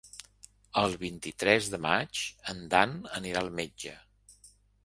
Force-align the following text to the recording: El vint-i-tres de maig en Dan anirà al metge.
El 0.81 0.95
vint-i-tres 1.03 1.69
de 1.75 1.81
maig 1.87 2.23
en 2.55 2.65
Dan 2.75 2.99
anirà 3.21 3.47
al 3.47 3.55
metge. 3.63 3.95